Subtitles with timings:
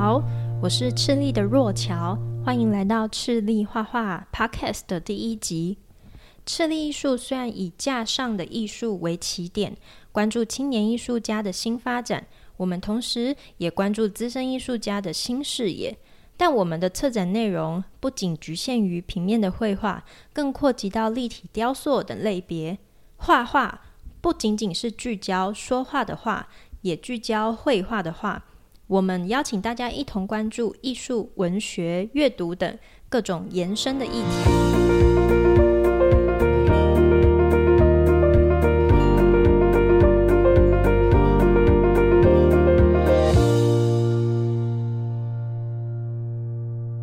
[0.00, 0.22] 好
[0.62, 5.76] 我是赤粒的若桥，欢迎来到赤粒画画 Podcast 的第一集。
[6.46, 9.76] 赤粒艺术虽然以架上的艺术为起点，
[10.12, 12.28] 关注青年艺术家的新发展，
[12.58, 15.98] 我们同时也关注资深艺术家的新视野。
[16.36, 22.78] 但我们的策展内容不仅局限于平面的绘画，更扩及到立体雕塑等类别。
[23.16, 23.80] 画画
[24.20, 26.46] 不仅仅是聚焦说话的画，
[26.82, 28.44] 也聚焦绘画的画。
[28.88, 34.87] 我们邀请大家一同关注艺术、文学、阅读等各种延伸的议题。